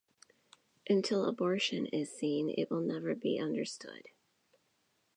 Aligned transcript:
Until 0.89 1.25
abortion 1.25 1.85
is 1.85 2.11
seen, 2.11 2.51
it 2.57 2.71
will 2.71 2.81
never 2.81 3.13
be 3.13 3.39
understood. 3.39 4.07